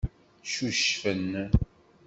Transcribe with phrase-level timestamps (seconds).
[0.49, 1.29] Ccucfen.